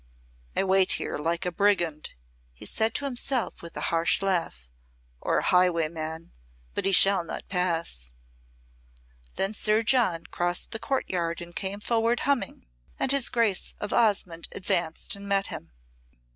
[0.55, 2.15] "I wait here like a brigand,"
[2.53, 4.67] he said to himself with a harsh laugh,
[5.19, 6.31] "or a highwayman
[6.73, 8.11] but he shall not pass."
[9.35, 12.65] Then Sir John crossed the courtyard and came forward humming,
[12.97, 15.71] and his Grace of Osmonde advanced and met him.